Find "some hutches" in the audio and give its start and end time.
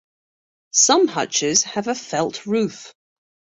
0.73-1.61